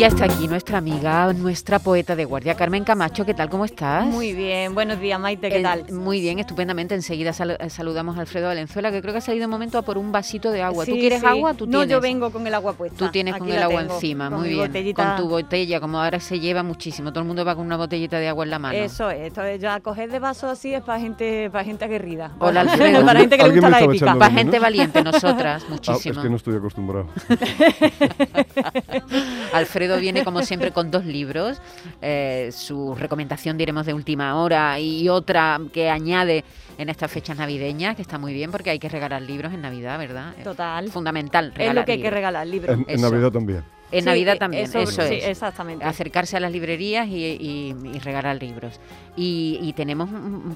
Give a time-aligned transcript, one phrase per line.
[0.00, 3.26] Ya está aquí nuestra amiga, nuestra poeta de guardia, Carmen Camacho.
[3.26, 3.50] ¿Qué tal?
[3.50, 4.06] ¿Cómo estás?
[4.06, 5.92] Muy bien, buenos días Maite, ¿qué Eh, tal?
[5.92, 6.94] Muy bien, estupendamente.
[6.94, 9.82] Enseguida sal- eh, saludamos a Alfredo Valenzuela, que creo que ha salido un momento a
[9.82, 10.86] por un vasito de agua.
[10.86, 11.26] ¿Tú quieres sí.
[11.26, 11.52] agua?
[11.52, 11.88] Tú no, tienes.
[11.90, 12.96] yo vengo con el agua puesta.
[12.96, 14.60] Tú tienes Aquí con el agua tengo, encima, muy bien.
[14.68, 15.04] botellita.
[15.04, 17.10] Con tu botella, como ahora se lleva muchísimo.
[17.12, 18.78] Todo el mundo va con una botellita de agua en la mano.
[18.78, 22.32] Eso es, esto es, ya coger de vaso así es para gente, para gente aguerrida.
[22.38, 23.00] Hola, Alfredo.
[23.04, 24.14] para gente que le gusta la épica.
[24.14, 26.22] Para gente valiente, nosotras, Ah, es muchísimo.
[26.22, 27.06] que no estoy acostumbrado.
[29.52, 31.60] Alfredo viene como siempre con dos libros,
[32.02, 36.44] eh, su recomendación diremos de última hora y otra que añade
[36.78, 39.98] en estas fechas navideñas, que está muy bien porque hay que regalar libros en Navidad,
[39.98, 40.34] ¿verdad?
[40.38, 40.88] Es Total.
[40.90, 42.12] fundamental Es lo que hay que libros.
[42.14, 42.78] regalar, libros.
[42.86, 43.00] En.
[43.00, 43.64] Navidad también.
[43.92, 45.24] En Sí, Navidad también, eso, eso, sí, es.
[45.26, 45.84] exactamente.
[45.84, 48.78] Acercarse a las librerías y, y- y regalar libros.
[49.22, 50.08] Y, y tenemos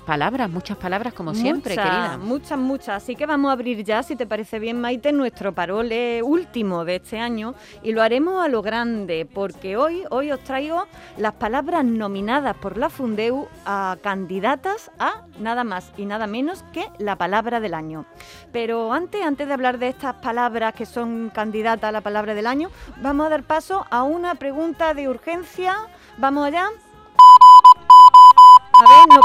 [0.07, 2.17] palabras, muchas palabras como siempre, muchas, querida.
[2.17, 3.03] Muchas, muchas.
[3.03, 6.97] Así que vamos a abrir ya, si te parece bien, Maite, nuestro parole último de
[6.97, 10.87] este año y lo haremos a lo grande, porque hoy, hoy os traigo
[11.19, 16.87] las palabras nominadas por la Fundeu a candidatas a nada más y nada menos que
[16.99, 18.06] la palabra del año.
[18.51, 22.47] Pero antes, antes de hablar de estas palabras que son candidatas a la palabra del
[22.47, 22.71] año,
[23.03, 25.77] vamos a dar paso a una pregunta de urgencia.
[26.17, 26.71] Vamos allá.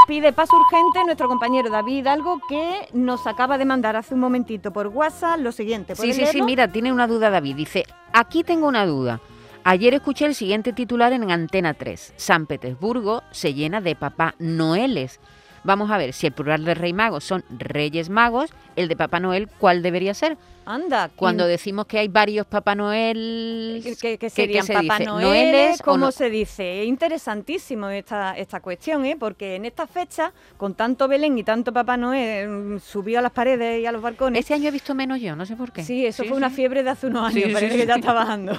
[0.09, 4.73] Pide paso urgente nuestro compañero David algo que nos acaba de mandar hace un momentito
[4.73, 5.93] por WhatsApp lo siguiente.
[5.93, 7.55] Sí, ¿Puedes sí, sí, mira, tiene una duda David.
[7.55, 9.21] Dice, aquí tengo una duda.
[9.63, 12.13] Ayer escuché el siguiente titular en Antena 3.
[12.15, 15.19] San Petersburgo se llena de Papá Noeles.
[15.63, 19.19] Vamos a ver si el plural de Rey Mago son Reyes Magos, el de Papá
[19.19, 20.37] Noel, ¿cuál debería ser?
[20.65, 23.81] Anda, Cuando ¿quién- decimos que hay varios Papá Noel...
[23.99, 25.05] que ¿qué serían se Papá dice?
[25.05, 26.11] Noel, ¿Noeles ¿cómo no?
[26.11, 26.83] se dice?
[26.83, 29.17] Es interesantísimo esta, esta cuestión, ¿eh?
[29.19, 33.31] porque en esta fecha, con tanto Belén y tanto Papá Noel mm, subido a las
[33.31, 35.83] paredes y a los balcones, Este año he visto menos yo, no sé por qué.
[35.83, 38.13] Sí, eso Sí, fue una fiebre de hace unos años, sí, parece que ya está
[38.13, 38.53] bajando.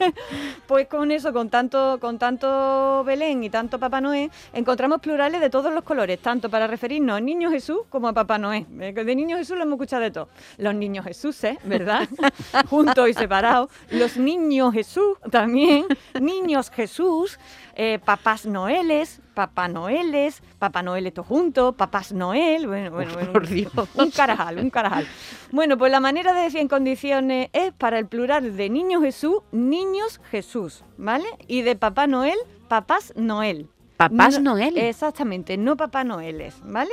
[0.66, 5.48] pues con eso, con tanto, con tanto Belén y tanto Papá Noel, encontramos plurales de
[5.48, 8.66] todos los colores, tanto para referirnos a Niño Jesús como a Papá Noel.
[8.80, 10.28] Eh, De Niño Jesús lo hemos escuchado de todo.
[10.58, 12.08] Los niños Jesuses, ¿verdad?
[12.70, 13.70] Juntos y separados.
[13.90, 15.86] Los niños Jesús también.
[16.20, 17.38] Niños Jesús.
[17.78, 22.66] eh, papás Noeles, Papá Noeles, Papá Noel todo junto, Papás Noel.
[22.66, 23.70] Bueno, bueno, bueno, por Dios.
[23.94, 25.06] un carajal, un carajal.
[25.52, 29.38] Bueno, pues la manera de decir en condiciones es para el plural de Niño Jesús,
[29.52, 31.26] Niños Jesús, ¿vale?
[31.48, 33.68] Y de Papá Noel, Papás Noel.
[33.96, 34.76] Papás No- Noel.
[34.76, 36.90] Exactamente, no Papá Noeles, ¿vale?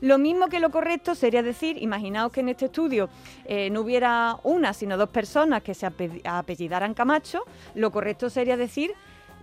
[0.00, 3.08] Lo mismo que lo correcto sería decir, imaginaos que en este estudio
[3.46, 7.44] eh, no hubiera una, sino dos personas que se ape- apellidaran Camacho,
[7.74, 8.92] lo correcto sería decir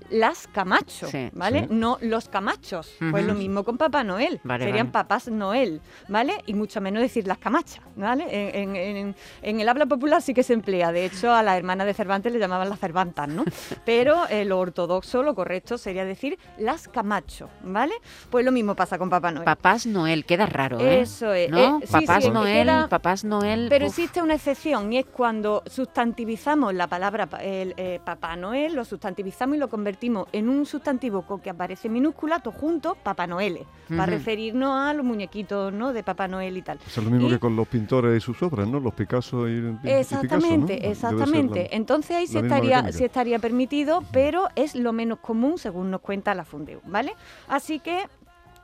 [0.10, 1.30] las Camacho, Sí.
[1.34, 1.62] ¿vale?
[1.62, 1.68] Sí.
[1.70, 2.96] No los Camachos.
[3.12, 4.40] Pues lo mismo con Papá Noel.
[4.44, 4.92] Vale, Serían vale.
[4.94, 6.42] papás Noel, ¿vale?
[6.46, 8.26] Y mucho menos decir las Camachas, ¿vale?
[8.62, 10.92] En, en- en- en el habla popular sí que se emplea.
[10.92, 13.44] De hecho, a la hermana de Cervantes le llamaban las Cervantas, ¿no?
[13.86, 17.94] Pero eh, lo ortodoxo, lo correcto sería decir las Camacho, ¿vale?
[18.30, 19.46] Pues lo mismo pasa con Papá Noel.
[19.46, 21.02] Papás Noel, queda raro, ¿eh?
[21.02, 21.50] Eso es.
[21.50, 21.80] ¿No?
[21.80, 23.68] eh, sí, Papás Noel, queda- Papás Noel...
[23.70, 23.92] pero uf.
[23.92, 28.84] existe una excepción y es cuando sustantivizamos la palabra pa- el, eh, Papá Noel, lo
[28.84, 30.01] sustantivizamos y lo convertimos
[30.32, 35.06] en un sustantivo con que aparece minúscula, todo junto, Papá Noel, para referirnos a los
[35.06, 35.94] muñequitos ¿no?
[35.94, 36.80] de Papá Noel y tal.
[36.88, 38.80] Eso es lo mismo Y- que con los pintores y sus obras, ¿no?
[38.80, 39.92] Los Picasso y, y- y Picasso, ¿no?
[40.00, 41.68] Exactamente, exactamente.
[41.70, 42.98] la- Entonces ahí sí estaría, mecánica.
[42.98, 47.14] sí estaría permitido, pero es lo menos común según nos cuenta la Fundeu, ¿vale?
[47.48, 48.08] Así que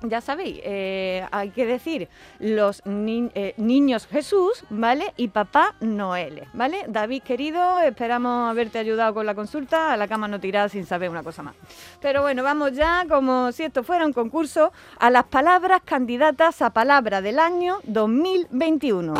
[0.01, 2.07] ya sabéis, eh, hay que decir
[2.39, 5.13] los eh, niños Jesús, ¿vale?
[5.17, 6.85] Y papá Noel, ¿vale?
[6.87, 11.09] David, querido, esperamos haberte ayudado con la consulta, a la cama no tirada sin saber
[11.09, 11.55] una cosa más.
[12.01, 16.69] Pero bueno, vamos ya, como si esto fuera un concurso, a las palabras candidatas a
[16.69, 19.15] palabra del año 2021.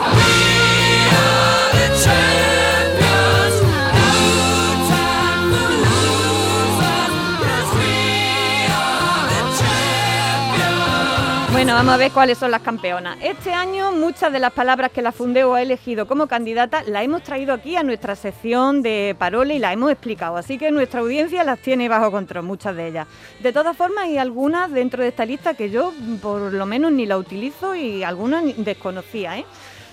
[11.58, 13.18] Bueno, vamos a ver cuáles son las campeonas.
[13.20, 17.24] Este año muchas de las palabras que la Fundeo ha elegido como candidata las hemos
[17.24, 20.38] traído aquí a nuestra sección de parole y las hemos explicado.
[20.38, 23.08] Así que nuestra audiencia las tiene bajo control, muchas de ellas.
[23.42, 27.08] De todas formas, hay algunas dentro de esta lista que yo por lo menos ni
[27.08, 29.40] la utilizo y algunas desconocía.
[29.40, 29.46] ¿eh?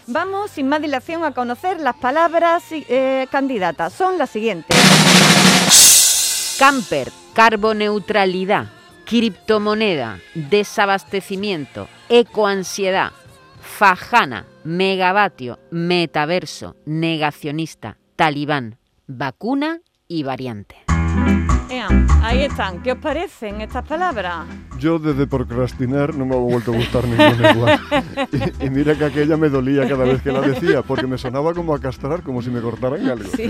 [0.07, 3.95] Vamos sin más dilación a conocer las palabras eh, candidatas.
[3.95, 4.77] Son las siguientes.
[6.59, 8.67] Camper, carboneutralidad,
[9.05, 13.13] criptomoneda, desabastecimiento, ecoansiedad,
[13.61, 20.77] fajana, megavatio, metaverso, negacionista, talibán, vacuna y variante.
[22.23, 22.83] Ahí están.
[22.83, 24.47] ¿Qué os parecen estas palabras?
[24.79, 27.81] Yo desde procrastinar no me ha vuelto a gustar ninguna igual.
[28.61, 31.55] Y, y mira que aquella me dolía cada vez que la decía, porque me sonaba
[31.55, 33.29] como a castrar, como si me cortaran algo.
[33.37, 33.49] Sí.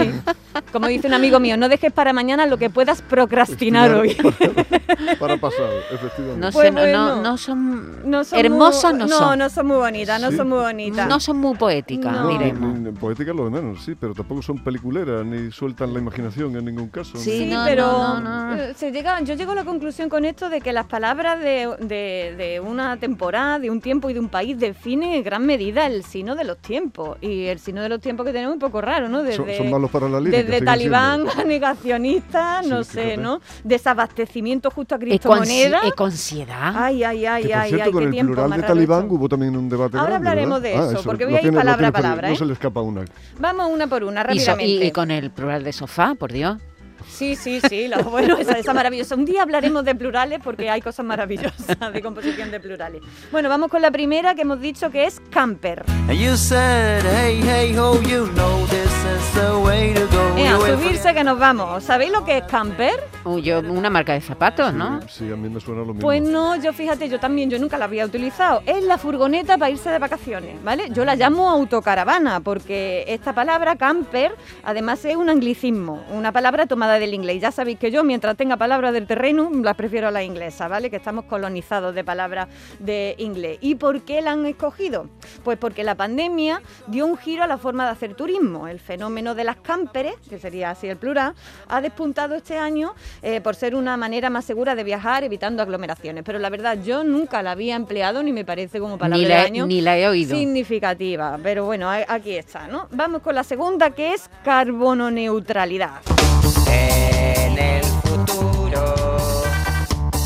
[0.73, 4.17] Como dice un amigo mío, no dejes para mañana lo que puedas procrastinar hoy.
[5.19, 6.41] Para pasado, efectivamente.
[6.47, 9.39] No, Pues no, no, no son No son hermosas, muy- no, no, son.
[9.39, 10.37] no son muy bonitas, no Sí.
[10.37, 11.09] son muy bonitas.
[11.09, 12.29] No son muy poéticas, No.
[12.29, 12.79] diremos.
[12.79, 16.57] Ni- ni Poética lo de menos, sí, pero tampoco son peliculeras, ni sueltan la imaginación
[16.57, 17.19] en ningún caso.
[17.19, 18.75] Sí, no, pero no, no, no.
[18.77, 22.35] Se llega, yo llego a la conclusión con esto de que las palabras de, de-
[22.37, 26.03] de una temporada, de un tiempo y de un país definen en gran medida el
[26.05, 27.17] signo de los tiempos.
[27.21, 29.21] Y el signo de los tiempos que tenemos es un poco raro, ¿no?
[29.33, 33.17] Son- son malos para la lírica, Desde talibán a negacionista, Sí, no sé, fíjate.
[33.19, 33.41] ¿no?
[33.63, 35.81] Desabastecimiento justo a criptomoneda.
[35.87, 36.73] Econciedad.
[36.75, 39.07] Ay, ay, ay, Que por ay, cierto, ay, con qué el tiempo plural de talibán
[39.11, 40.89] hubo también un debate Ahora grande, hablaremos ¿verdad?
[40.89, 42.39] de eso, porque voy a ir palabra a palabra, No ¿eh?
[42.39, 43.05] se le escapa una.
[43.39, 44.87] Vamos una por una, Y, so- y- rápidamente.
[44.87, 46.59] y con el plural de sofá, por Dios.
[47.09, 49.15] Sí, sí, sí, lo, bueno, esa, esa maravillosa.
[49.15, 53.03] Un día hablaremos de plurales porque hay cosas maravillosas de composición de plurales.
[53.31, 55.85] Bueno, vamos con la primera que hemos dicho que es camper.
[56.09, 60.37] And you said, hey, hey, ho, you know this is the way to go.
[60.37, 61.85] Eh, a subirse que nos vamos.
[61.85, 62.95] ¿Sabéis lo que es camper?
[63.25, 65.01] Uy, yo, una marca de zapatos, ¿no?
[65.09, 66.01] Sí, a mí me suena lo mismo.
[66.01, 68.63] Pues no, yo fíjate, yo también, yo nunca la había utilizado.
[68.67, 70.89] Es la furgoneta para irse de vacaciones, ¿vale?
[70.91, 76.94] Yo la llamo autocaravana porque esta palabra camper además es un anglicismo, una palabra tomada
[76.99, 77.41] del inglés.
[77.41, 80.91] Ya sabéis que yo mientras tenga palabras del terreno las prefiero a la inglesa, ¿vale?
[80.91, 82.49] Que estamos colonizados de palabras
[82.79, 83.59] de inglés.
[83.61, 85.09] ¿Y por qué la han escogido?
[85.43, 88.69] Pues porque la pandemia dio un giro a la forma de hacer turismo.
[88.69, 91.35] El fenómeno de las camperes, que sería así el plural,
[91.69, 96.25] ha despuntado este año eh, por ser una manera más segura de viajar evitando aglomeraciones.
[96.25, 99.33] Pero la verdad, yo nunca la había empleado ni me parece como palabra Ni del
[99.33, 100.37] la, he- año ni la he oído.
[100.37, 101.39] significativa.
[101.43, 102.89] Pero bueno, aquí está, ¿no?
[102.93, 106.01] Vamos con la segunda que es carbono neutralidad.
[106.75, 108.95] En el futuro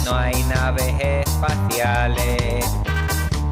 [0.04, 2.64] no hay naves espaciales,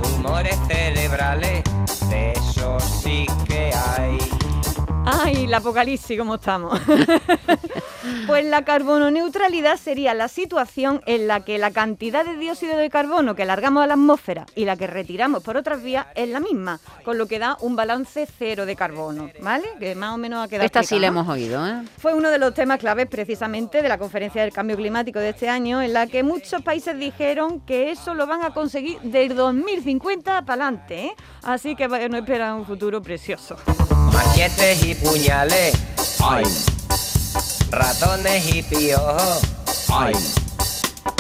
[0.02, 1.62] tumores cerebrales,
[2.08, 4.36] de eso sí que hay.
[5.08, 6.81] Ay, el apocalipsis, ¿cómo estamos?
[8.26, 12.91] pues la carbono neutralidad sería la situación en la que la cantidad de dióxido de
[12.91, 16.41] carbono que largamos a la atmósfera y la que retiramos por otras vías es la
[16.41, 19.69] misma, con lo que da un balance cero de carbono, ¿vale?
[19.79, 21.82] Que más o menos ha quedado Esta sí la hemos oído, ¿eh?
[21.99, 25.49] Fue uno de los temas claves precisamente de la conferencia del cambio climático de este
[25.49, 30.43] año, en la que muchos países dijeron que eso lo van a conseguir del 2050
[30.43, 31.14] para adelante, ¿eh?
[31.44, 33.56] Así que bueno, espera un futuro precioso.
[34.17, 35.75] Machetes y puñales,
[36.25, 36.45] ay.
[37.71, 39.43] Ratones y piojos,
[39.93, 40.15] ay.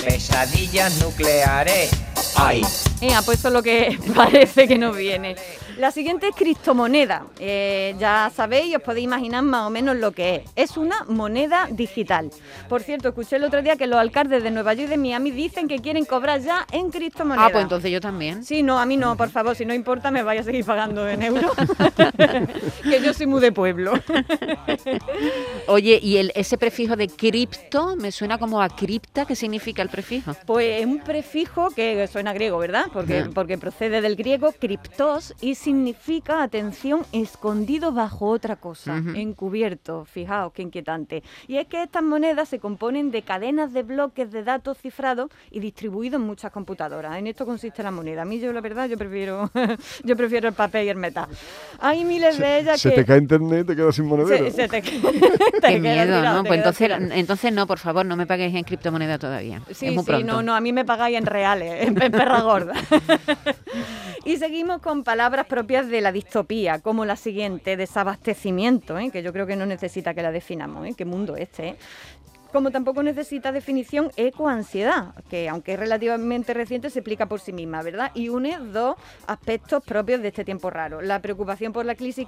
[0.02, 1.90] Pesadillas nucleares,
[2.36, 2.62] ay.
[3.02, 5.36] Ea, pues eso es lo que parece que nos viene.
[5.78, 7.26] La siguiente es criptomoneda.
[7.38, 10.42] Eh, ya sabéis, os podéis imaginar más o menos lo que es.
[10.56, 12.30] Es una moneda digital.
[12.68, 15.30] Por cierto, escuché el otro día que los alcaldes de Nueva York y de Miami
[15.32, 17.46] dicen que quieren cobrar ya en criptomoneda.
[17.46, 18.42] Ah, pues entonces yo también.
[18.42, 21.06] Sí, no, a mí no, por favor, si no importa me vaya a seguir pagando
[21.08, 21.52] en euros.
[22.82, 23.92] que yo soy muy de pueblo.
[25.66, 29.90] Oye, y el, ese prefijo de cripto me suena como a cripta, ¿qué significa el
[29.90, 30.34] prefijo?
[30.46, 32.86] Pues es un prefijo que suena griego, ¿verdad?
[32.92, 40.04] Porque, porque procede del griego criptos y significa, atención, escondido bajo otra cosa, encubierto.
[40.04, 41.24] Fijaos qué inquietante.
[41.48, 45.58] Y es que estas monedas se componen de cadenas de bloques de datos cifrados y
[45.58, 47.16] distribuidos en muchas computadoras.
[47.16, 48.22] En esto consiste la moneda.
[48.22, 49.50] A mí yo la verdad yo prefiero
[50.04, 51.26] yo prefiero el papel y el metal.
[51.80, 54.44] Hay miles de ellas Se que te cae internet y te quedas sin monedero.
[54.44, 54.82] se, se te,
[55.60, 56.44] te Qué miedo, tirado, ¿no?
[56.44, 57.12] Pues entonces, tirado.
[57.12, 59.62] entonces no, por favor, no me paguéis en criptomoneda todavía.
[59.72, 60.26] Sí, es muy sí, pronto.
[60.28, 62.74] no, no, a mí me pagáis en reales, en, en perra gorda.
[64.24, 69.10] y seguimos con palabras propias de la distopía, como la siguiente, desabastecimiento, ¿eh?
[69.10, 70.92] que yo creo que no necesita que la definamos, ¿eh?
[70.94, 71.68] qué mundo este.
[71.68, 71.76] ¿eh?
[72.56, 77.82] Como tampoco necesita definición ecoansiedad, que aunque es relativamente reciente se explica por sí misma,
[77.82, 78.10] ¿verdad?
[78.14, 78.96] Y une dos
[79.26, 81.02] aspectos propios de este tiempo raro.
[81.02, 82.26] La preocupación por la crisis,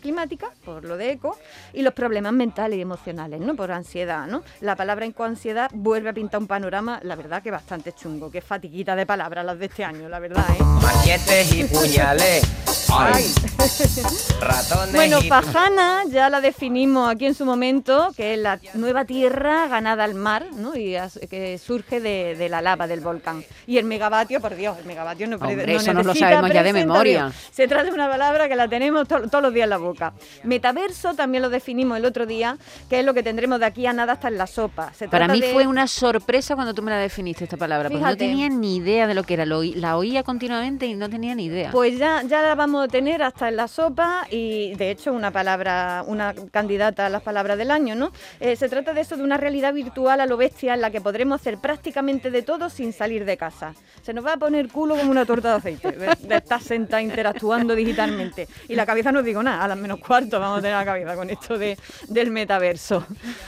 [0.00, 1.36] climática, por lo de eco,
[1.74, 3.54] y los problemas mentales y emocionales, ¿no?
[3.54, 4.42] Por ansiedad, ¿no?
[4.62, 8.96] La palabra ecoansiedad vuelve a pintar un panorama, la verdad que bastante chungo, que fatiguita
[8.96, 10.62] de palabras las de este año, la verdad, ¿eh?
[10.62, 12.59] Machetes y puñales,
[12.92, 13.24] ay.
[14.40, 19.04] Ratones Bueno, y Pajana ya la definimos aquí en su momento, que es la nueva
[19.04, 20.76] tierra ganada al mar, ¿no?
[20.76, 23.44] Y as- que surge de, de la lava del volcán.
[23.66, 26.62] Y el megavatio, por Dios, el megavatio no, Hombre, no eso nos lo sabemos ya
[26.62, 27.32] de memoria.
[27.52, 30.12] Se trata de una palabra que la tenemos to- todos los días en la boca.
[30.44, 32.56] Metaverso también lo definimos el otro día,
[32.88, 34.92] que es lo que tendremos de aquí a nada hasta en la sopa.
[34.94, 38.04] Se Para mí de- fue una sorpresa cuando tú me la definiste esta palabra, porque
[38.04, 39.44] no tenía ni idea de lo que era.
[39.46, 41.70] Lo la oía continuamente y no tenía ni idea.
[41.70, 46.04] Pues ya, ya la vamos tener hasta en la sopa y de hecho una palabra,
[46.06, 48.12] una candidata a las palabras del año, ¿no?
[48.40, 51.00] Eh, se trata de eso, de una realidad virtual a lo bestia en la que
[51.00, 53.74] podremos hacer prácticamente de todo sin salir de casa.
[54.02, 57.74] Se nos va a poner culo como una torta de aceite, de, estar sentada interactuando
[57.74, 58.48] digitalmente.
[58.68, 61.14] Y la cabeza no digo nada, a las menos cuarto vamos a tener la cabeza
[61.14, 63.04] con esto de, del metaverso.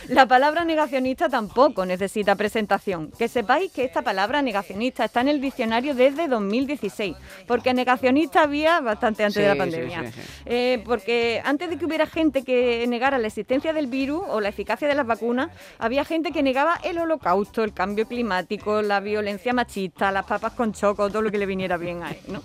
[0.09, 3.11] La palabra negacionista tampoco necesita presentación.
[3.19, 8.81] Que sepáis que esta palabra negacionista está en el diccionario desde 2016, porque negacionista había
[8.81, 10.05] bastante antes de la pandemia.
[10.05, 10.21] sí, sí.
[10.47, 14.49] Eh, porque antes de que hubiera gente que negara la existencia del virus o la
[14.49, 19.53] eficacia de las vacunas, había gente que negaba el holocausto, el cambio climático, la violencia
[19.53, 22.43] machista, las papas con choco, todo lo que le viniera bien a él, ¿no?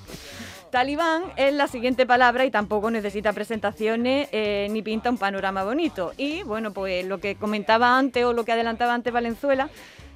[0.72, 6.13] Talibán es la siguiente palabra y tampoco necesita presentaciones eh, ni pinta un panorama bonito.
[6.17, 9.69] Y bueno, pues lo que comentaba antes o lo que adelantaba antes Valenzuela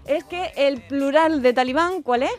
[0.05, 2.31] es que el plural de talibán, ¿cuál es?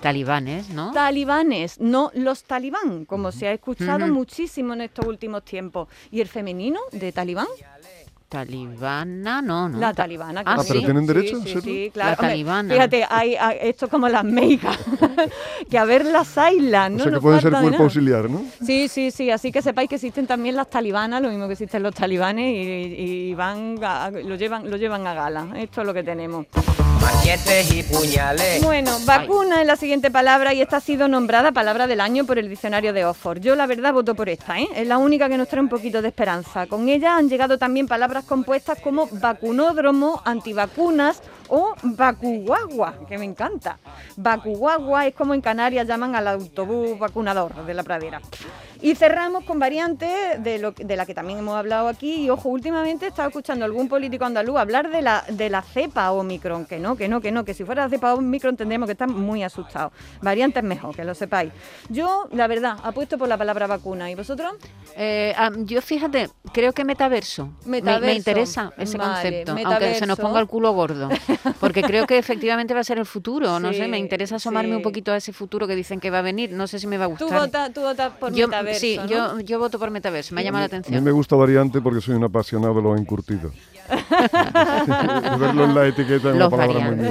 [0.00, 0.92] Talibanes, ¿no?
[0.92, 5.88] Talibanes, no los talibán, como se ha escuchado muchísimo en estos últimos tiempos.
[6.10, 7.46] ¿Y el femenino de talibán?
[8.28, 9.78] Talibana, no, no.
[9.78, 10.42] La Ta- talibana.
[10.44, 10.84] Ah, que ¿pero sí.
[10.86, 11.62] tienen derecho, Sí, en sí, serio?
[11.62, 12.10] sí, claro.
[12.10, 12.74] La Hombre, talibana.
[12.74, 14.76] Fíjate, hay, hay- esto es como las meicas,
[15.70, 16.98] que a ver las islas, O ¿no?
[16.98, 17.84] sea que No pueden ser cuerpo nada.
[17.84, 18.42] auxiliar, ¿no?
[18.64, 21.82] Sí, sí, sí, así que sepáis que existen también las talibanas, lo mismo que existen
[21.82, 25.48] los talibanes y, y van a- lo llevan lo llevan a gala.
[25.56, 26.46] Esto es lo que tenemos.
[27.04, 28.62] Machetes y puñales.
[28.62, 32.38] Bueno, vacuna es la siguiente palabra y esta ha sido nombrada palabra del año por
[32.38, 33.40] el diccionario de Oxford.
[33.40, 34.68] Yo la verdad voto por esta, ¿eh?
[34.74, 36.66] es la única que nos trae un poquito de esperanza.
[36.66, 43.78] Con ella han llegado también palabras compuestas como vacunódromo, antivacunas o vacuguagua, que me encanta.
[44.16, 48.22] Vacuguagua es como en Canarias llaman al autobús vacunador de la pradera.
[48.84, 50.10] Y cerramos con variantes
[50.42, 52.24] de, lo, de la que también hemos hablado aquí.
[52.26, 55.62] Y ojo, últimamente he estado escuchando a algún político andaluz hablar de la, de la
[55.62, 56.66] cepa Omicron.
[56.66, 59.08] Que no, que no, que no, que si fuera la cepa Omicron tendríamos que estar
[59.08, 59.92] muy asustados.
[60.20, 61.50] Variantes mejor, que lo sepáis.
[61.88, 64.10] Yo, la verdad, apuesto por la palabra vacuna.
[64.10, 64.52] ¿Y vosotros?
[64.96, 67.46] Eh, yo fíjate, creo que metaverso.
[67.64, 68.16] Me- Me, Metaverso.
[68.16, 69.12] interesa ese Vale,
[69.46, 70.22] concepto, aunque se nos metaverso.
[70.22, 71.08] ponga el culo gordo.
[71.58, 73.58] Porque creo que efectivamente va a ser el futuro.
[73.60, 74.76] No sé, me interesa asomarme sí.
[74.76, 76.52] un poquito a ese futuro que dicen que va a venir.
[76.52, 77.40] No sé si me va a Tú gustar.
[77.40, 79.06] votas tú votas por yo, metaverso, sí, ¿no?
[79.06, 80.34] yo, yo voto por metaverso.
[80.34, 81.04] Me ha llamado la A mí atención.
[81.04, 83.52] me gusta variante porque soy un apasionado de los encurtidos.
[85.38, 87.06] Verlo en la etiqueta es una Los palabra muy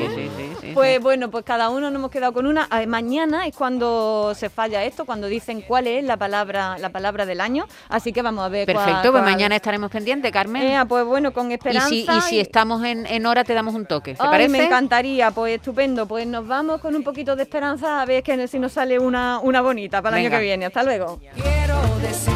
[0.00, 0.30] sí,
[0.74, 1.02] Pues sí.
[1.02, 2.66] bueno, pues cada uno nos hemos quedado con una.
[2.70, 7.26] Ah, Mañana es cuando se falla esto, cuando dicen cuál es la palabra, la palabra
[7.26, 7.66] del año.
[7.88, 8.66] Así que vamos a ver.
[8.66, 10.62] cuál- Perfecto, pues cuál- mañana estaremos pendientes, Carmen.
[10.62, 11.88] Eh, pues bueno, con y, esperanza.
[11.88, 14.14] si, y si estamos en, en hora, te damos un toque.
[14.14, 14.48] ¿Te Ay, parece?
[14.50, 16.06] me encantaría, pues estupendo.
[16.06, 19.38] Pues nos vamos con un poquito de esperanza a ver que si nos sale una,
[19.40, 20.66] una bonita para el año que viene.
[20.66, 21.18] Hasta luego.
[21.34, 22.33] Quiero decir